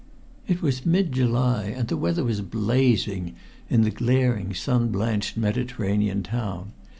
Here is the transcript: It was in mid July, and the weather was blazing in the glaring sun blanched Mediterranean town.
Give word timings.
It 0.47 0.63
was 0.63 0.81
in 0.83 0.93
mid 0.93 1.11
July, 1.11 1.65
and 1.77 1.87
the 1.87 1.95
weather 1.95 2.23
was 2.23 2.41
blazing 2.41 3.35
in 3.69 3.83
the 3.83 3.91
glaring 3.91 4.51
sun 4.51 4.87
blanched 4.87 5.37
Mediterranean 5.37 6.23
town. 6.23 6.71